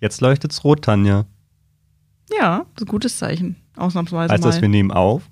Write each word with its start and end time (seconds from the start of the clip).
Jetzt 0.00 0.20
leuchtet's 0.20 0.62
rot, 0.64 0.82
Tanja. 0.82 1.24
Ja, 2.30 2.66
das 2.74 2.82
ist 2.82 2.88
ein 2.88 2.90
gutes 2.90 3.18
Zeichen. 3.18 3.56
Ausnahmsweise 3.76 4.32
Heißt 4.32 4.42
mal. 4.42 4.50
das, 4.50 4.60
wir 4.60 4.68
nehmen 4.68 4.90
auf? 4.90 5.22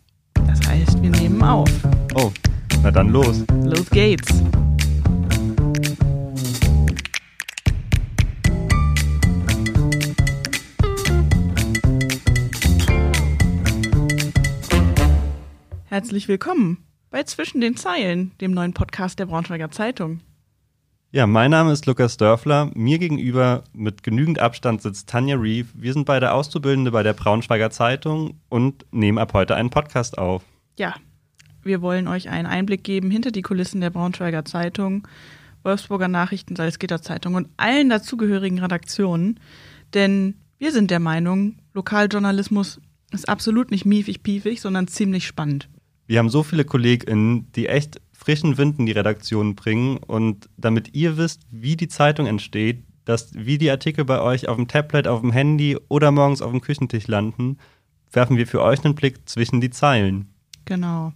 das 0.46 0.66
heißt, 0.66 1.02
wir 1.02 1.10
nehmen 1.10 1.42
auf. 1.42 1.68
Oh, 2.14 2.30
na 2.82 2.90
dann 2.90 3.08
los. 3.08 3.44
Los 3.64 3.88
geht's. 3.90 4.42
Herzlich 15.86 16.28
willkommen 16.28 16.78
bei 17.10 17.22
Zwischen 17.24 17.60
den 17.60 17.76
Zeilen, 17.76 18.32
dem 18.40 18.52
neuen 18.52 18.72
Podcast 18.74 19.18
der 19.18 19.26
Braunschweiger 19.26 19.70
Zeitung. 19.70 20.20
Ja, 21.14 21.28
mein 21.28 21.52
Name 21.52 21.70
ist 21.70 21.86
Lukas 21.86 22.16
Dörfler. 22.16 22.72
Mir 22.74 22.98
gegenüber 22.98 23.62
mit 23.72 24.02
genügend 24.02 24.40
Abstand 24.40 24.82
sitzt 24.82 25.08
Tanja 25.08 25.36
Reeve. 25.36 25.68
Wir 25.72 25.92
sind 25.92 26.06
beide 26.06 26.32
Auszubildende 26.32 26.90
bei 26.90 27.04
der 27.04 27.12
Braunschweiger 27.12 27.70
Zeitung 27.70 28.40
und 28.48 28.84
nehmen 28.90 29.18
ab 29.18 29.32
heute 29.32 29.54
einen 29.54 29.70
Podcast 29.70 30.18
auf. 30.18 30.42
Ja, 30.76 30.96
wir 31.62 31.82
wollen 31.82 32.08
euch 32.08 32.30
einen 32.30 32.46
Einblick 32.46 32.82
geben 32.82 33.12
hinter 33.12 33.30
die 33.30 33.42
Kulissen 33.42 33.80
der 33.80 33.90
Braunschweiger 33.90 34.44
Zeitung, 34.44 35.06
Wolfsburger 35.62 36.08
Nachrichten, 36.08 36.56
Salzgitter 36.56 37.00
Zeitung 37.00 37.36
und 37.36 37.48
allen 37.58 37.90
dazugehörigen 37.90 38.58
Redaktionen. 38.58 39.38
Denn 39.94 40.34
wir 40.58 40.72
sind 40.72 40.90
der 40.90 40.98
Meinung, 40.98 41.58
Lokaljournalismus 41.74 42.80
ist 43.12 43.28
absolut 43.28 43.70
nicht 43.70 43.84
miefig-piefig, 43.84 44.60
sondern 44.60 44.88
ziemlich 44.88 45.28
spannend. 45.28 45.68
Wir 46.06 46.18
haben 46.18 46.28
so 46.28 46.42
viele 46.42 46.64
KollegInnen, 46.64 47.50
die 47.52 47.66
echt 47.66 48.00
frischen 48.12 48.56
Wind 48.56 48.78
in 48.78 48.86
die 48.86 48.92
Redaktion 48.92 49.54
bringen. 49.54 49.98
Und 49.98 50.48
damit 50.56 50.94
ihr 50.94 51.16
wisst, 51.16 51.42
wie 51.50 51.76
die 51.76 51.88
Zeitung 51.88 52.26
entsteht, 52.26 52.82
dass, 53.04 53.34
wie 53.34 53.58
die 53.58 53.70
Artikel 53.70 54.04
bei 54.04 54.20
euch 54.20 54.48
auf 54.48 54.56
dem 54.56 54.68
Tablet, 54.68 55.06
auf 55.06 55.20
dem 55.20 55.32
Handy 55.32 55.76
oder 55.88 56.10
morgens 56.10 56.40
auf 56.40 56.50
dem 56.50 56.62
Küchentisch 56.62 57.06
landen, 57.06 57.58
werfen 58.12 58.36
wir 58.36 58.46
für 58.46 58.62
euch 58.62 58.84
einen 58.84 58.94
Blick 58.94 59.28
zwischen 59.28 59.60
die 59.60 59.70
Zeilen. 59.70 60.28
Genau. 60.64 61.12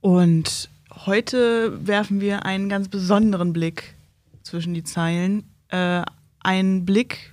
Und 0.00 0.70
heute 1.06 1.86
werfen 1.86 2.20
wir 2.20 2.44
einen 2.44 2.68
ganz 2.68 2.88
besonderen 2.88 3.52
Blick 3.52 3.94
zwischen 4.42 4.74
die 4.74 4.84
Zeilen. 4.84 5.44
Äh, 5.68 6.02
einen 6.40 6.84
Blick, 6.84 7.32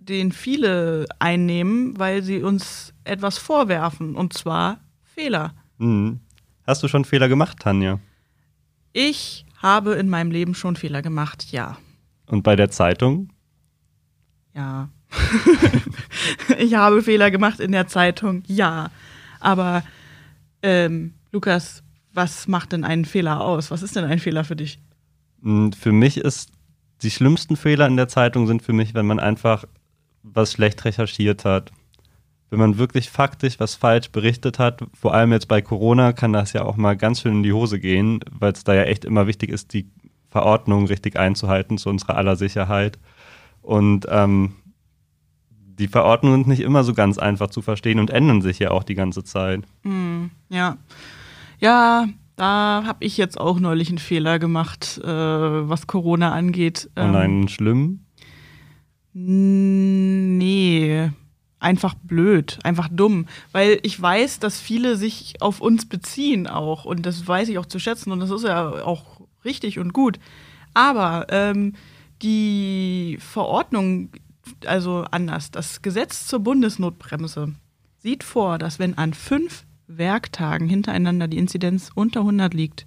den 0.00 0.32
viele 0.32 1.06
einnehmen, 1.18 1.98
weil 1.98 2.22
sie 2.22 2.42
uns 2.42 2.92
etwas 3.04 3.38
vorwerfen, 3.38 4.16
und 4.16 4.32
zwar 4.32 4.80
Fehler. 5.14 5.54
Hm. 5.78 6.20
Hast 6.66 6.82
du 6.82 6.88
schon 6.88 7.04
Fehler 7.04 7.28
gemacht, 7.28 7.58
Tanja? 7.60 8.00
Ich 8.92 9.44
habe 9.56 9.94
in 9.94 10.08
meinem 10.08 10.30
Leben 10.30 10.54
schon 10.54 10.76
Fehler 10.76 11.02
gemacht, 11.02 11.50
ja. 11.50 11.76
Und 12.26 12.42
bei 12.42 12.56
der 12.56 12.70
Zeitung? 12.70 13.32
Ja. 14.54 14.88
ich 16.58 16.74
habe 16.74 17.02
Fehler 17.02 17.30
gemacht 17.30 17.60
in 17.60 17.72
der 17.72 17.86
Zeitung, 17.86 18.42
ja. 18.46 18.90
Aber 19.40 19.82
ähm, 20.62 21.14
Lukas, 21.32 21.82
was 22.12 22.48
macht 22.48 22.72
denn 22.72 22.84
einen 22.84 23.04
Fehler 23.04 23.40
aus? 23.40 23.70
Was 23.70 23.82
ist 23.82 23.96
denn 23.96 24.04
ein 24.04 24.18
Fehler 24.18 24.44
für 24.44 24.56
dich? 24.56 24.80
Hm, 25.42 25.72
Für 25.72 25.92
mich 25.92 26.18
ist 26.18 26.52
die 27.02 27.10
schlimmsten 27.10 27.56
Fehler 27.56 27.86
in 27.86 27.96
der 27.96 28.08
Zeitung 28.08 28.46
sind 28.46 28.62
für 28.62 28.72
mich, 28.72 28.94
wenn 28.94 29.06
man 29.06 29.18
einfach 29.18 29.64
was 30.22 30.52
schlecht 30.52 30.84
recherchiert 30.84 31.44
hat. 31.44 31.72
Wenn 32.52 32.58
man 32.58 32.76
wirklich 32.76 33.08
faktisch 33.08 33.58
was 33.60 33.76
falsch 33.76 34.10
berichtet 34.10 34.58
hat, 34.58 34.82
vor 34.92 35.14
allem 35.14 35.32
jetzt 35.32 35.48
bei 35.48 35.62
Corona 35.62 36.12
kann 36.12 36.34
das 36.34 36.52
ja 36.52 36.66
auch 36.66 36.76
mal 36.76 36.98
ganz 36.98 37.22
schön 37.22 37.36
in 37.36 37.42
die 37.42 37.54
Hose 37.54 37.80
gehen, 37.80 38.20
weil 38.30 38.52
es 38.52 38.62
da 38.62 38.74
ja 38.74 38.82
echt 38.82 39.06
immer 39.06 39.26
wichtig 39.26 39.48
ist, 39.48 39.72
die 39.72 39.88
Verordnung 40.28 40.84
richtig 40.84 41.18
einzuhalten 41.18 41.78
zu 41.78 41.88
unserer 41.88 42.16
aller 42.16 42.36
Sicherheit. 42.36 42.98
Und 43.62 44.04
ähm, 44.10 44.52
die 45.50 45.88
Verordnungen 45.88 46.40
sind 46.40 46.48
nicht 46.48 46.60
immer 46.60 46.84
so 46.84 46.92
ganz 46.92 47.16
einfach 47.16 47.48
zu 47.48 47.62
verstehen 47.62 47.98
und 47.98 48.10
ändern 48.10 48.42
sich 48.42 48.58
ja 48.58 48.70
auch 48.70 48.84
die 48.84 48.96
ganze 48.96 49.24
Zeit. 49.24 49.62
Hm, 49.84 50.30
ja. 50.50 50.76
Ja, 51.58 52.06
da 52.36 52.82
habe 52.84 53.02
ich 53.02 53.16
jetzt 53.16 53.40
auch 53.40 53.60
neulich 53.60 53.88
einen 53.88 53.96
Fehler 53.96 54.38
gemacht, 54.38 55.00
äh, 55.02 55.08
was 55.08 55.86
Corona 55.86 56.32
angeht. 56.32 56.90
Und 56.96 57.02
Ähm, 57.02 57.16
einen 57.16 57.48
schlimmen. 57.48 58.04
Nee, 59.14 61.12
einfach 61.62 61.94
blöd, 61.94 62.58
einfach 62.64 62.88
dumm. 62.90 63.26
Weil 63.52 63.78
ich 63.82 64.00
weiß, 64.00 64.38
dass 64.40 64.60
viele 64.60 64.96
sich 64.96 65.40
auf 65.40 65.60
uns 65.60 65.86
beziehen 65.86 66.46
auch. 66.46 66.84
Und 66.84 67.06
das 67.06 67.26
weiß 67.26 67.48
ich 67.48 67.58
auch 67.58 67.66
zu 67.66 67.78
schätzen. 67.78 68.12
Und 68.12 68.20
das 68.20 68.30
ist 68.30 68.44
ja 68.44 68.84
auch 68.84 69.20
richtig 69.44 69.78
und 69.78 69.92
gut. 69.92 70.18
Aber 70.74 71.26
ähm, 71.30 71.74
die 72.22 73.18
Verordnung, 73.20 74.10
also 74.66 75.04
anders, 75.10 75.50
das 75.50 75.82
Gesetz 75.82 76.26
zur 76.26 76.40
Bundesnotbremse 76.40 77.54
sieht 77.98 78.24
vor, 78.24 78.58
dass 78.58 78.78
wenn 78.78 78.98
an 78.98 79.14
fünf 79.14 79.64
Werktagen 79.86 80.68
hintereinander 80.68 81.28
die 81.28 81.38
Inzidenz 81.38 81.90
unter 81.94 82.20
100 82.20 82.54
liegt, 82.54 82.86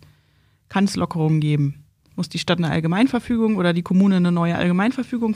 kann 0.69 0.85
es 0.85 0.95
Lockerungen 0.95 1.39
geben. 1.39 1.85
Muss 2.15 2.29
die 2.29 2.39
Stadt 2.39 2.57
eine 2.57 2.71
Allgemeinverfügung 2.71 3.57
oder 3.57 3.73
die 3.73 3.83
Kommune 3.83 4.15
eine 4.15 4.31
neue 4.31 4.55
Allgemeinverfügung 4.55 5.35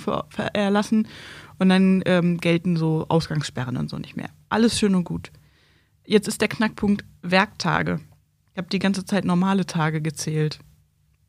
erlassen 0.54 1.08
und 1.59 1.70
dann 1.70 2.02
ähm, 2.06 2.38
gelten 2.40 2.78
so 2.78 3.06
Ausgangssperren 3.09 3.78
und 3.78 3.90
so 3.90 3.97
nicht 3.97 4.16
mehr. 4.18 4.30
Alles 4.50 4.80
schön 4.80 4.96
und 4.96 5.03
gut. 5.03 5.31
Jetzt 6.06 6.28
ist 6.28 6.42
der 6.42 6.47
Knackpunkt 6.47 7.06
Werktage. 7.22 8.00
Ich 8.53 8.58
habe 8.58 8.70
die 8.70 8.80
ganze 8.80 9.06
Zeit 9.06 9.25
normale 9.25 9.66
Tage 9.66 10.02
gezählt. 10.02 10.59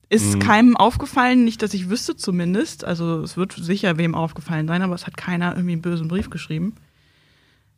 Ist 0.09 0.37
Mhm. 0.37 0.39
keinem 0.41 0.77
aufgefallen, 0.77 1.45
nicht, 1.45 1.63
dass 1.63 1.75
ich 1.75 1.89
wüsste 1.91 2.17
zumindest. 2.17 2.85
Also 2.85 3.21
es 3.23 3.37
wird 3.37 3.53
sicher 3.53 3.99
wem 3.99 4.15
aufgefallen 4.15 4.67
sein, 4.67 4.83
aber 4.83 4.95
es 4.95 5.07
hat 5.07 5.17
keiner 5.17 5.53
irgendwie 5.55 5.73
einen 5.75 5.83
bösen 5.83 6.09
Brief 6.09 6.31
geschrieben. 6.31 6.75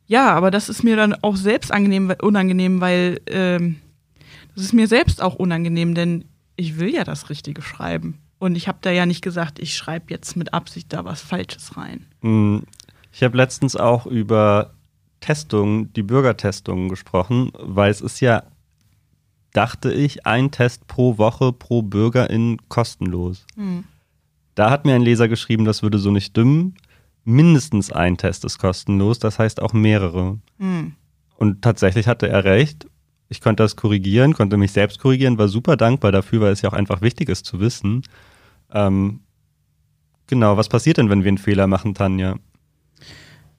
Ja, 0.07 0.31
aber 0.33 0.49
das 0.51 0.69
ist 0.69 0.83
mir 0.83 0.95
dann 0.95 1.13
auch 1.21 1.35
selbst 1.35 1.71
angenehm, 1.71 2.13
unangenehm, 2.21 2.81
weil 2.81 3.21
ähm, 3.27 3.77
das 4.55 4.65
ist 4.65 4.73
mir 4.73 4.87
selbst 4.87 5.21
auch 5.21 5.35
unangenehm, 5.35 5.93
denn 5.95 6.25
ich 6.55 6.77
will 6.79 6.89
ja 6.93 7.03
das 7.03 7.29
Richtige 7.29 7.61
schreiben. 7.61 8.19
Und 8.43 8.57
ich 8.57 8.67
habe 8.67 8.79
da 8.81 8.91
ja 8.91 9.05
nicht 9.05 9.21
gesagt, 9.21 9.57
ich 9.59 9.73
schreibe 9.73 10.07
jetzt 10.09 10.35
mit 10.35 10.53
Absicht 10.53 10.91
da 10.91 11.05
was 11.05 11.21
Falsches 11.21 11.77
rein. 11.77 12.07
Mm, 12.19 12.57
Ich 13.13 13.23
habe 13.23 13.37
letztens 13.37 13.77
auch 13.77 14.05
über 14.05 14.73
Testungen, 15.21 15.93
die 15.93 16.03
Bürgertestungen 16.03 16.89
gesprochen, 16.89 17.53
weil 17.57 17.89
es 17.89 18.01
ist 18.01 18.19
ja, 18.19 18.43
dachte 19.53 19.93
ich, 19.93 20.25
ein 20.25 20.51
Test 20.51 20.87
pro 20.87 21.17
Woche 21.17 21.53
pro 21.53 21.83
Bürgerin 21.83 22.57
kostenlos. 22.67 23.45
Hm. 23.55 23.85
Da 24.55 24.69
hat 24.69 24.83
mir 24.83 24.95
ein 24.95 25.03
Leser 25.03 25.29
geschrieben, 25.29 25.63
das 25.63 25.81
würde 25.81 25.97
so 25.97 26.11
nicht 26.11 26.25
stimmen. 26.25 26.75
Mindestens 27.23 27.93
ein 27.93 28.17
Test 28.17 28.43
ist 28.43 28.59
kostenlos, 28.59 29.19
das 29.19 29.39
heißt 29.39 29.61
auch 29.61 29.71
mehrere. 29.71 30.37
Hm. 30.59 30.95
Und 31.37 31.61
tatsächlich 31.61 32.07
hatte 32.07 32.27
er 32.27 32.43
recht. 32.43 32.87
Ich 33.29 33.39
konnte 33.39 33.63
das 33.63 33.77
korrigieren, 33.77 34.33
konnte 34.33 34.57
mich 34.57 34.73
selbst 34.73 34.99
korrigieren, 34.99 35.37
war 35.37 35.47
super 35.47 35.77
dankbar 35.77 36.11
dafür, 36.11 36.41
weil 36.41 36.51
es 36.51 36.61
ja 36.61 36.69
auch 36.69 36.73
einfach 36.73 37.01
wichtig 37.01 37.29
ist 37.29 37.45
zu 37.45 37.61
wissen. 37.61 38.03
Ähm, 38.73 39.21
genau, 40.27 40.57
was 40.57 40.69
passiert 40.69 40.97
denn, 40.97 41.09
wenn 41.09 41.23
wir 41.23 41.29
einen 41.29 41.37
Fehler 41.37 41.67
machen, 41.67 41.93
Tanja? 41.93 42.35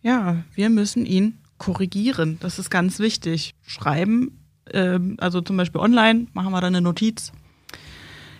Ja, 0.02 0.42
wir 0.54 0.68
müssen 0.68 1.06
ihn 1.06 1.38
korrigieren. 1.58 2.38
Das 2.40 2.58
ist 2.58 2.70
ganz 2.70 2.98
wichtig. 2.98 3.54
Schreiben, 3.62 4.38
ähm, 4.72 5.16
also 5.18 5.40
zum 5.40 5.56
Beispiel 5.56 5.80
online, 5.80 6.26
machen 6.34 6.52
wir 6.52 6.60
dann 6.60 6.74
eine 6.74 6.82
Notiz. 6.82 7.32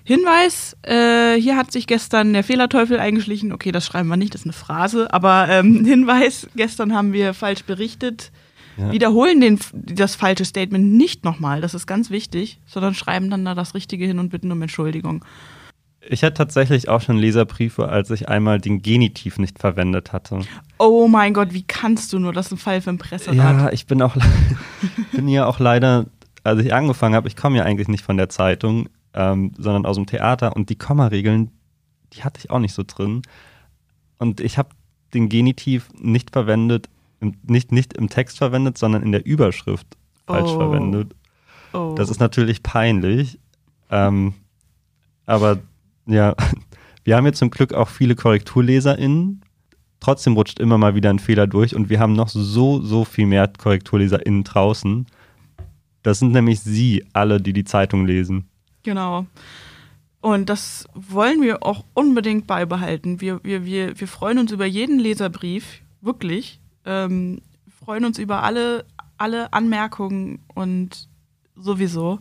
Hinweis, 0.06 0.76
äh, 0.82 1.40
hier 1.40 1.56
hat 1.56 1.72
sich 1.72 1.86
gestern 1.86 2.34
der 2.34 2.44
Fehlerteufel 2.44 3.00
eingeschlichen. 3.00 3.52
Okay, 3.52 3.72
das 3.72 3.86
schreiben 3.86 4.08
wir 4.08 4.18
nicht, 4.18 4.34
das 4.34 4.42
ist 4.42 4.46
eine 4.46 4.52
Phrase. 4.52 5.12
Aber 5.14 5.48
ähm, 5.48 5.84
Hinweis, 5.86 6.46
gestern 6.54 6.92
haben 6.92 7.14
wir 7.14 7.32
falsch 7.32 7.64
berichtet. 7.64 8.30
Ja. 8.76 8.92
Wiederholen 8.92 9.40
den, 9.40 9.58
das 9.72 10.16
falsche 10.16 10.44
Statement 10.44 10.92
nicht 10.92 11.24
nochmal, 11.24 11.60
das 11.60 11.74
ist 11.74 11.86
ganz 11.86 12.10
wichtig, 12.10 12.60
sondern 12.66 12.94
schreiben 12.94 13.30
dann 13.30 13.44
da 13.44 13.54
das 13.54 13.74
Richtige 13.74 14.04
hin 14.04 14.18
und 14.18 14.30
bitten 14.30 14.50
um 14.50 14.60
Entschuldigung. 14.60 15.24
Ich 16.08 16.22
hatte 16.22 16.34
tatsächlich 16.34 16.88
auch 16.88 17.00
schon 17.00 17.16
Leserbriefe, 17.16 17.88
als 17.88 18.10
ich 18.10 18.28
einmal 18.28 18.60
den 18.60 18.82
Genitiv 18.82 19.38
nicht 19.38 19.58
verwendet 19.58 20.12
hatte. 20.12 20.40
Oh 20.78 21.08
mein 21.08 21.32
Gott, 21.32 21.52
wie 21.54 21.62
kannst 21.62 22.12
du 22.12 22.18
nur? 22.18 22.32
Das 22.32 22.46
ist 22.46 22.52
ein 22.52 22.58
Fall 22.58 22.80
für 22.82 22.90
ein 22.90 22.98
Presserat. 22.98 23.36
Ja, 23.36 23.70
ich 23.72 23.86
bin 23.86 24.02
auch 24.02 24.16
bin 25.12 25.28
ja 25.28 25.46
auch 25.46 25.58
leider, 25.60 26.06
als 26.42 26.60
ich 26.60 26.74
angefangen 26.74 27.14
habe, 27.14 27.28
ich 27.28 27.36
komme 27.36 27.56
ja 27.56 27.64
eigentlich 27.64 27.88
nicht 27.88 28.04
von 28.04 28.16
der 28.18 28.28
Zeitung, 28.28 28.88
ähm, 29.14 29.52
sondern 29.56 29.86
aus 29.86 29.96
dem 29.96 30.06
Theater 30.06 30.54
und 30.56 30.68
die 30.68 30.76
Kommaregeln, 30.76 31.50
die 32.12 32.22
hatte 32.22 32.38
ich 32.40 32.50
auch 32.50 32.58
nicht 32.58 32.74
so 32.74 32.82
drin. 32.86 33.22
Und 34.18 34.40
ich 34.40 34.58
habe 34.58 34.68
den 35.14 35.28
Genitiv 35.28 35.88
nicht 35.98 36.30
verwendet, 36.32 36.88
nicht, 37.42 37.72
nicht 37.72 37.94
im 37.94 38.08
Text 38.10 38.38
verwendet, 38.38 38.76
sondern 38.76 39.02
in 39.02 39.12
der 39.12 39.24
Überschrift 39.24 39.86
falsch 40.26 40.50
Oh. 40.50 40.58
verwendet. 40.58 41.14
Oh. 41.72 41.94
Das 41.96 42.10
ist 42.10 42.20
natürlich 42.20 42.62
peinlich. 42.62 43.38
Ähm, 43.90 44.34
aber 45.26 45.58
ja, 46.06 46.34
wir 47.04 47.16
haben 47.16 47.26
jetzt 47.26 47.38
zum 47.38 47.50
Glück 47.50 47.72
auch 47.72 47.88
viele 47.88 48.14
KorrekturleserInnen. 48.14 49.42
Trotzdem 50.00 50.34
rutscht 50.34 50.58
immer 50.58 50.76
mal 50.76 50.94
wieder 50.94 51.10
ein 51.10 51.18
Fehler 51.18 51.46
durch 51.46 51.74
und 51.74 51.88
wir 51.88 51.98
haben 51.98 52.12
noch 52.12 52.28
so, 52.28 52.82
so 52.82 53.04
viel 53.04 53.26
mehr 53.26 53.48
KorrekturleserInnen 53.48 54.44
draußen. 54.44 55.06
Das 56.02 56.18
sind 56.18 56.32
nämlich 56.32 56.60
Sie 56.60 57.04
alle, 57.14 57.40
die 57.40 57.54
die 57.54 57.64
Zeitung 57.64 58.06
lesen. 58.06 58.46
Genau. 58.82 59.26
Und 60.20 60.48
das 60.48 60.86
wollen 60.94 61.40
wir 61.42 61.62
auch 61.62 61.84
unbedingt 61.94 62.46
beibehalten. 62.46 63.20
Wir, 63.20 63.42
wir, 63.42 63.64
wir, 63.64 63.98
wir 63.98 64.08
freuen 64.08 64.38
uns 64.38 64.52
über 64.52 64.66
jeden 64.66 64.98
Leserbrief, 64.98 65.80
wirklich. 66.00 66.60
Ähm, 66.84 67.40
freuen 67.82 68.04
uns 68.04 68.18
über 68.18 68.42
alle, 68.42 68.84
alle 69.16 69.52
Anmerkungen 69.52 70.40
und 70.54 71.08
sowieso. 71.56 72.20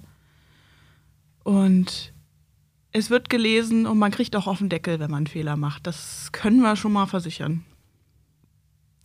Und 1.43 2.12
es 2.93 3.09
wird 3.09 3.29
gelesen 3.29 3.85
und 3.85 3.97
man 3.97 4.11
kriegt 4.11 4.35
auch 4.35 4.47
auf 4.47 4.59
den 4.59 4.69
Deckel, 4.69 4.99
wenn 4.99 5.11
man 5.11 5.17
einen 5.17 5.27
Fehler 5.27 5.57
macht. 5.57 5.87
Das 5.87 6.29
können 6.31 6.61
wir 6.61 6.75
schon 6.75 6.93
mal 6.93 7.07
versichern. 7.07 7.65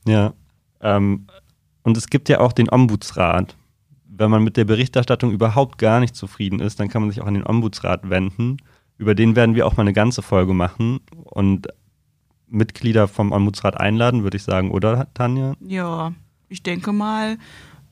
Ja. 0.06 0.34
Ähm, 0.80 1.26
und 1.82 1.96
es 1.96 2.08
gibt 2.08 2.28
ja 2.28 2.40
auch 2.40 2.52
den 2.52 2.70
Ombudsrat. 2.70 3.56
Wenn 4.04 4.30
man 4.30 4.44
mit 4.44 4.56
der 4.56 4.64
Berichterstattung 4.64 5.32
überhaupt 5.32 5.78
gar 5.78 6.00
nicht 6.00 6.14
zufrieden 6.14 6.60
ist, 6.60 6.78
dann 6.78 6.88
kann 6.88 7.02
man 7.02 7.10
sich 7.10 7.20
auch 7.22 7.26
an 7.26 7.34
den 7.34 7.46
Ombudsrat 7.46 8.08
wenden. 8.10 8.58
Über 8.98 9.14
den 9.14 9.36
werden 9.36 9.54
wir 9.54 9.66
auch 9.66 9.76
mal 9.76 9.82
eine 9.82 9.92
ganze 9.92 10.22
Folge 10.22 10.54
machen 10.54 11.00
und 11.24 11.68
Mitglieder 12.46 13.08
vom 13.08 13.32
Ombudsrat 13.32 13.78
einladen, 13.78 14.22
würde 14.22 14.36
ich 14.36 14.42
sagen, 14.42 14.70
oder 14.70 15.12
Tanja? 15.14 15.54
Ja, 15.60 16.12
ich 16.48 16.62
denke 16.62 16.92
mal, 16.92 17.38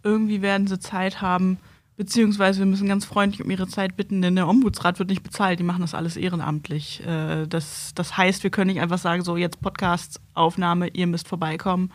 irgendwie 0.03 0.43
werden 0.43 0.67
sie 0.67 0.79
Zeit 0.79 1.21
haben, 1.21 1.59
beziehungsweise 1.97 2.59
wir 2.59 2.67
müssen 2.67 2.89
ganz 2.89 3.05
freundlich 3.05 3.43
um 3.43 3.51
ihre 3.51 3.67
Zeit 3.67 3.97
bitten, 3.97 4.23
denn 4.23 4.37
der 4.37 4.49
Ombudsrat 4.49 4.99
wird 4.99 5.09
nicht 5.09 5.23
bezahlt, 5.23 5.59
die 5.59 5.65
machen 5.65 5.81
das 5.81 5.95
alles 5.95 6.17
ehrenamtlich. 6.17 7.05
Äh, 7.07 7.47
das, 7.47 7.93
das 7.95 8.17
heißt, 8.17 8.43
wir 8.43 8.51
können 8.51 8.71
nicht 8.71 8.81
einfach 8.81 8.99
sagen, 8.99 9.23
so 9.23 9.37
jetzt 9.37 9.61
Podcast-Aufnahme, 9.61 10.89
ihr 10.89 11.07
müsst 11.07 11.29
vorbeikommen, 11.29 11.91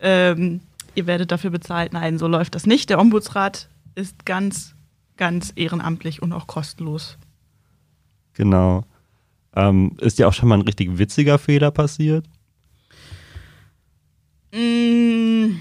ähm, 0.00 0.60
ihr 0.94 1.06
werdet 1.06 1.32
dafür 1.32 1.50
bezahlt. 1.50 1.92
Nein, 1.92 2.18
so 2.18 2.26
läuft 2.26 2.54
das 2.54 2.66
nicht. 2.66 2.90
Der 2.90 3.00
Ombudsrat 3.00 3.68
ist 3.94 4.26
ganz, 4.26 4.74
ganz 5.16 5.52
ehrenamtlich 5.56 6.22
und 6.22 6.32
auch 6.32 6.46
kostenlos. 6.46 7.18
Genau. 8.34 8.84
Ähm, 9.54 9.96
ist 10.00 10.18
dir 10.18 10.28
auch 10.28 10.32
schon 10.32 10.48
mal 10.48 10.58
ein 10.58 10.62
richtig 10.62 10.98
witziger 10.98 11.38
Fehler 11.38 11.70
passiert? 11.70 12.24
Mm, 14.52 15.56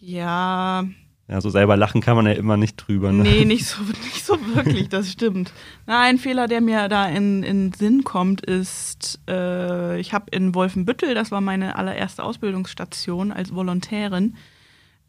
ja. 0.00 0.84
Ja, 1.26 1.40
so 1.40 1.48
selber 1.48 1.76
lachen 1.76 2.02
kann 2.02 2.16
man 2.16 2.26
ja 2.26 2.32
immer 2.32 2.58
nicht 2.58 2.76
drüber. 2.76 3.10
Ne? 3.10 3.22
Nee, 3.22 3.44
nicht 3.46 3.66
so, 3.66 3.82
nicht 3.82 4.24
so 4.24 4.38
wirklich, 4.54 4.88
das 4.90 5.10
stimmt. 5.10 5.52
Na, 5.86 6.02
ein 6.02 6.18
Fehler, 6.18 6.48
der 6.48 6.60
mir 6.60 6.88
da 6.88 7.08
in, 7.08 7.42
in 7.42 7.72
Sinn 7.72 8.04
kommt, 8.04 8.42
ist, 8.42 9.20
äh, 9.28 9.98
ich 9.98 10.12
habe 10.12 10.26
in 10.32 10.54
Wolfenbüttel, 10.54 11.14
das 11.14 11.30
war 11.30 11.40
meine 11.40 11.76
allererste 11.76 12.22
Ausbildungsstation 12.22 13.32
als 13.32 13.54
Volontärin, 13.54 14.36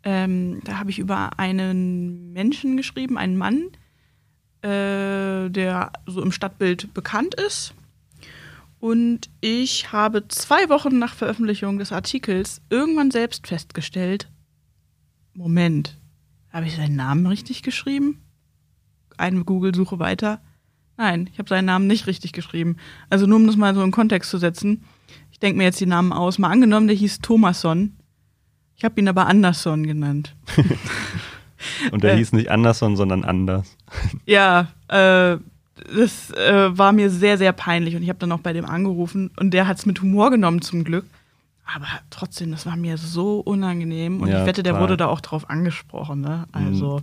ähm, 0.04 0.62
da 0.64 0.78
habe 0.78 0.92
ich 0.92 1.00
über 1.00 1.38
einen 1.38 2.32
Menschen 2.32 2.78
geschrieben, 2.78 3.18
einen 3.18 3.38
Mann, 3.38 3.72
äh, 4.62 5.50
der 5.50 5.92
so 6.06 6.22
im 6.22 6.32
Stadtbild 6.32 6.94
bekannt 6.94 7.36
ist. 7.36 7.74
Und 8.80 9.32
ich 9.42 9.92
habe 9.92 10.28
zwei 10.28 10.70
Wochen 10.70 11.00
nach 11.00 11.16
Veröffentlichung 11.16 11.80
des 11.80 11.92
Artikels 11.92 12.62
irgendwann 12.70 13.10
selbst 13.10 13.48
festgestellt, 13.48 14.30
Moment, 15.34 15.98
habe 16.56 16.68
ich 16.68 16.76
seinen 16.78 16.96
Namen 16.96 17.26
richtig 17.26 17.64
geschrieben? 17.64 18.22
Eine 19.18 19.44
Google-Suche 19.44 20.00
weiter. 20.00 20.40
Nein, 20.96 21.30
ich 21.32 21.38
habe 21.38 21.50
seinen 21.50 21.66
Namen 21.66 21.86
nicht 21.86 22.08
richtig 22.08 22.32
geschrieben. 22.32 22.78
Also 23.10 23.26
nur 23.26 23.36
um 23.36 23.46
das 23.46 23.58
mal 23.58 23.76
so 23.76 23.84
in 23.84 23.92
Kontext 23.92 24.32
zu 24.32 24.38
setzen. 24.38 24.86
Ich 25.32 25.40
denke 25.40 25.58
mir 25.58 25.66
jetzt 25.66 25.82
die 25.82 25.86
Namen 25.86 26.14
aus. 26.14 26.40
Mal 26.40 26.50
angenommen, 26.50 26.88
der 26.88 26.96
hieß 26.96 27.20
Thomasson. 27.20 27.98
Ich 28.78 28.86
habe 28.86 29.00
ihn 29.02 29.08
aber 29.10 29.28
Anderson 29.28 29.86
genannt. 29.86 30.34
Und 31.92 32.06
der 32.06 32.14
äh, 32.14 32.18
hieß 32.18 32.32
nicht 32.32 32.50
Anderson, 32.50 32.96
sondern 32.96 33.26
anders. 33.26 33.76
Ja, 34.26 34.70
äh, 34.88 35.38
das 35.94 36.32
äh, 36.32 36.78
war 36.78 36.94
mir 36.94 37.10
sehr, 37.10 37.38
sehr 37.38 37.52
peinlich 37.52 37.96
und 37.96 38.04
ich 38.04 38.10
habe 38.10 38.20
dann 38.20 38.32
auch 38.32 38.40
bei 38.40 38.54
dem 38.54 38.66
angerufen 38.66 39.32
und 39.38 39.52
der 39.52 39.68
hat 39.68 39.78
es 39.78 39.86
mit 39.86 40.02
Humor 40.02 40.32
genommen 40.32 40.62
zum 40.62 40.84
Glück. 40.84 41.06
Aber 41.66 41.88
trotzdem, 42.10 42.52
das 42.52 42.66
war 42.66 42.76
mir 42.76 42.98
so 42.98 43.40
unangenehm 43.40 44.22
und 44.22 44.28
ja, 44.30 44.42
ich 44.42 44.46
wette, 44.46 44.62
der 44.62 44.74
klar. 44.74 44.84
wurde 44.84 44.98
da 44.98 45.08
auch 45.08 45.22
drauf 45.22 45.50
angesprochen. 45.50 46.22
Ne? 46.22 46.46
Also, 46.52 47.02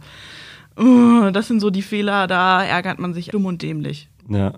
mhm. 0.78 0.84
uh, 0.84 1.30
das 1.30 1.48
sind 1.48 1.60
so 1.60 1.70
die 1.70 1.82
Fehler, 1.82 2.26
da 2.26 2.62
ärgert 2.62 2.98
man 2.98 3.12
sich 3.12 3.28
dumm 3.28 3.46
und 3.46 3.62
dämlich. 3.62 4.08
Ja. 4.28 4.54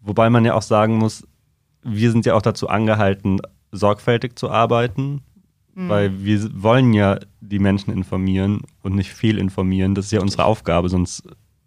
Wobei 0.00 0.30
man 0.30 0.44
ja 0.44 0.54
auch 0.54 0.62
sagen 0.62 0.96
muss, 0.96 1.26
wir 1.82 2.10
sind 2.10 2.24
ja 2.24 2.34
auch 2.34 2.42
dazu 2.42 2.68
angehalten, 2.68 3.40
sorgfältig 3.70 4.38
zu 4.38 4.50
arbeiten, 4.50 5.20
mhm. 5.74 5.88
weil 5.88 6.24
wir 6.24 6.62
wollen 6.62 6.94
ja 6.94 7.18
die 7.40 7.58
Menschen 7.58 7.92
informieren 7.92 8.62
und 8.82 8.94
nicht 8.94 9.12
viel 9.12 9.38
informieren. 9.38 9.94
Das 9.94 10.06
ist 10.06 10.12
ja 10.12 10.20
unsere 10.20 10.44
Aufgabe, 10.44 10.88
sonst 10.88 11.24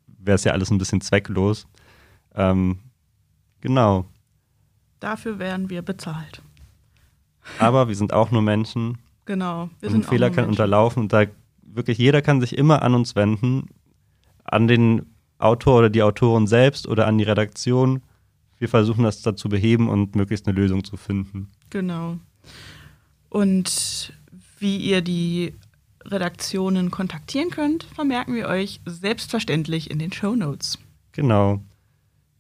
wäre 0.08 0.36
es 0.36 0.44
ja 0.44 0.54
alles 0.54 0.72
ein 0.72 0.78
bisschen 0.80 1.02
zwecklos. 1.02 1.68
Ähm, 2.36 2.80
genau. 3.62 4.06
Dafür 5.00 5.40
werden 5.40 5.70
wir 5.70 5.82
bezahlt. 5.82 6.42
Aber 7.60 7.88
wir 7.88 7.96
sind 7.96 8.14
auch 8.14 8.32
nur 8.32 8.42
Menschen. 8.42 8.98
Genau. 9.26 9.70
Wir 9.80 9.90
und 9.90 9.96
ein 9.96 10.04
Fehler 10.04 10.30
kann 10.30 10.46
Menschen. 10.46 10.50
unterlaufen 10.52 11.04
und 11.04 11.14
da 11.14 11.26
wirklich 11.64 11.98
jeder 11.98 12.22
kann 12.22 12.42
sich 12.42 12.58
immer 12.58 12.82
an 12.82 12.94
uns 12.94 13.16
wenden, 13.16 13.70
an 14.44 14.68
den 14.68 15.06
Autor 15.38 15.80
oder 15.80 15.90
die 15.90 16.04
Autorin 16.04 16.48
selbst 16.48 16.88
oder 16.88 17.08
an 17.08 17.18
die 17.18 17.24
Redaktion. 17.24 18.02
Wir 18.60 18.70
versuchen 18.70 19.04
das 19.04 19.22
da 19.22 19.36
zu 19.36 19.50
beheben 19.50 19.90
und 19.90 20.16
möglichst 20.16 20.48
eine 20.48 20.56
Lösung 20.56 20.84
zu 20.84 20.98
finden. 20.98 21.50
Genau. 21.70 22.18
Und 23.30 24.14
wie 24.60 24.78
ihr 24.78 25.02
die 25.02 25.54
Redaktionen 26.06 26.92
kontaktieren 26.92 27.50
könnt, 27.50 27.84
vermerken 27.84 28.36
wir 28.36 28.48
euch 28.48 28.82
selbstverständlich 28.86 29.90
in 29.90 30.00
den 30.00 30.12
Show 30.12 30.36
Notes. 30.36 30.78
Genau. 31.14 31.62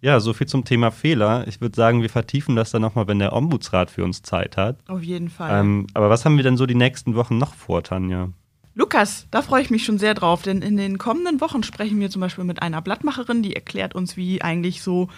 Ja, 0.01 0.19
so 0.19 0.33
viel 0.33 0.48
zum 0.48 0.65
Thema 0.65 0.89
Fehler. 0.89 1.48
Ich 1.48 1.62
würde 1.62 1.75
sagen, 1.75 2.01
wir 2.01 2.09
vertiefen 2.09 2.56
das 2.56 2.71
dann 2.71 2.81
nochmal, 2.81 3.07
wenn 3.07 3.19
der 3.19 3.33
Ombudsrat 3.33 3.92
für 3.92 4.03
uns 4.03 4.24
Zeit 4.24 4.57
hat. 4.57 4.77
Auf 4.88 5.03
jeden 5.03 5.30
Fall. 5.30 5.59
Ähm, 5.59 5.88
aber 5.94 6.09
was 6.09 6.25
haben 6.25 6.38
wir 6.38 6.44
denn 6.44 6.57
so 6.57 6.65
die 6.65 6.75
nächsten 6.75 7.13
Wochen 7.15 7.38
noch 7.38 7.53
vor, 7.53 7.83
Tanja? 7.83 8.30
Lukas, 8.74 9.27
da 9.31 9.42
freue 9.42 9.62
ich 9.62 9.69
mich 9.69 9.83
schon 9.83 10.00
sehr 10.00 10.13
drauf, 10.13 10.42
denn 10.44 10.62
in 10.62 10.77
den 10.77 10.98
kommenden 10.98 11.42
Wochen 11.42 11.62
sprechen 11.62 12.00
wir 12.00 12.09
zum 12.09 12.21
Beispiel 12.21 12.45
mit 12.45 12.62
einer 12.62 12.81
Blattmacherin, 12.81 13.44
die 13.44 13.53
erklärt 13.53 13.94
uns, 13.94 14.15
wie 14.15 14.42
eigentlich 14.42 14.81
so 14.81 15.09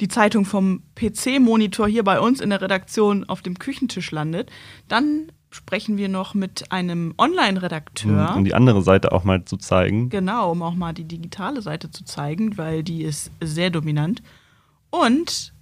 die 0.00 0.08
Zeitung 0.08 0.46
vom 0.46 0.82
PC-Monitor 0.96 1.86
hier 1.86 2.02
bei 2.02 2.18
uns 2.18 2.40
in 2.40 2.50
der 2.50 2.62
Redaktion 2.62 3.24
auf 3.24 3.42
dem 3.42 3.58
Küchentisch 3.58 4.10
landet. 4.10 4.50
Dann 4.88 5.30
sprechen 5.54 5.96
wir 5.96 6.08
noch 6.08 6.34
mit 6.34 6.72
einem 6.72 7.14
Online-Redakteur. 7.16 8.34
Um 8.36 8.44
die 8.44 8.54
andere 8.54 8.82
Seite 8.82 9.12
auch 9.12 9.22
mal 9.22 9.44
zu 9.44 9.56
zeigen. 9.56 10.08
Genau, 10.08 10.50
um 10.50 10.62
auch 10.62 10.74
mal 10.74 10.92
die 10.92 11.04
digitale 11.04 11.62
Seite 11.62 11.92
zu 11.92 12.04
zeigen, 12.04 12.58
weil 12.58 12.82
die 12.82 13.02
ist 13.02 13.30
sehr 13.40 13.70
dominant. 13.70 14.20
Und 14.90 15.54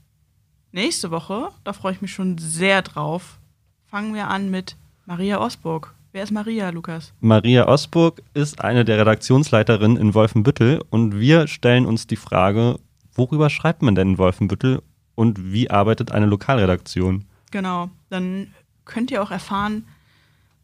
nächste 0.73 1.11
Woche, 1.11 1.51
da 1.65 1.75
freue 1.75 1.93
ich 1.93 2.01
mich 2.01 2.13
schon 2.13 2.39
sehr 2.39 2.81
drauf, 2.81 3.39
fangen 3.85 4.15
wir 4.15 4.29
an 4.29 4.51
mit 4.51 4.77
Maria 5.05 5.39
Osburg. 5.41 5.95
Wer 6.13 6.23
ist 6.23 6.33
Maria, 6.33 6.71
Lukas? 6.71 7.13
Maria 7.21 7.69
Osburg 7.69 8.23
ist 8.33 8.63
eine 8.63 8.87
der 8.87 8.99
Redaktionsleiterinnen 8.99 9.99
in 9.99 10.15
Wolfenbüttel 10.15 10.83
und 10.89 11.21
wir 11.21 11.49
stellen 11.49 11.85
uns 11.85 12.07
die 12.07 12.17
Frage, 12.17 12.79
worüber 13.15 13.51
schreibt 13.51 13.83
man 13.83 13.95
denn 13.95 14.13
in 14.13 14.19
Wolfenbüttel 14.19 14.83
und 15.15 15.53
wie 15.53 15.71
arbeitet 15.71 16.13
eine 16.13 16.27
Lokalredaktion? 16.27 17.27
Genau, 17.51 17.91
dann 18.09 18.49
könnt 18.85 19.11
ihr 19.11 19.23
auch 19.23 19.31
erfahren, 19.31 19.87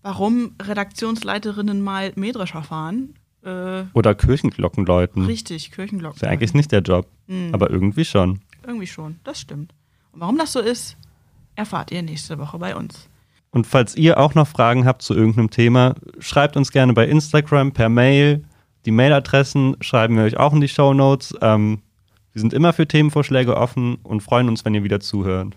warum 0.03 0.53
Redaktionsleiterinnen 0.63 1.83
mal 1.83 2.13
Mähdrescher 2.17 2.63
fahren. 2.63 3.15
Äh, 3.45 3.85
Oder 3.93 4.15
Kirchenglocken 4.15 4.87
läuten. 4.87 5.27
Richtig, 5.27 5.73
Kirchenglocken. 5.73 6.17
Ist 6.17 6.23
ja 6.23 6.29
eigentlich 6.29 6.55
nicht 6.55 6.73
der 6.73 6.81
Job, 6.81 7.07
mhm. 7.27 7.51
aber 7.53 7.71
irgendwie 7.71 8.05
schon. 8.05 8.41
Irgendwie 8.67 8.87
schon, 8.87 9.21
das 9.25 9.41
stimmt. 9.41 9.75
Und 10.13 10.21
warum 10.21 10.39
das 10.39 10.53
so 10.53 10.61
ist, 10.61 10.97
erfahrt 11.55 11.91
ihr 11.91 12.03
nächste 12.03 12.39
Woche 12.39 12.59
bei 12.59 12.75
uns. 12.77 13.09
Und 13.51 13.67
falls 13.67 13.97
ihr 13.97 14.19
auch 14.19 14.35
noch 14.35 14.47
Fragen 14.47 14.85
habt 14.85 15.03
zu 15.03 15.15
irgendeinem 15.15 15.51
Thema, 15.51 15.95
schreibt 16.19 16.57
uns 16.57 16.71
gerne 16.71 16.93
bei 16.93 17.07
Instagram 17.07 17.73
per 17.73 17.89
Mail. 17.89 18.45
Die 18.85 18.91
Mailadressen 18.91 19.77
schreiben 19.81 20.17
wir 20.17 20.25
euch 20.25 20.37
auch 20.37 20.53
in 20.53 20.61
die 20.61 20.69
Show 20.69 20.93
Notes. 20.93 21.35
Ähm, 21.41 21.81
wir 22.33 22.41
sind 22.41 22.53
immer 22.53 22.73
für 22.73 22.87
Themenvorschläge 22.87 23.57
offen 23.57 23.97
und 24.03 24.23
freuen 24.23 24.49
uns, 24.49 24.65
wenn 24.65 24.75
ihr 24.75 24.85
wieder 24.85 25.01
zuhört. 25.01 25.57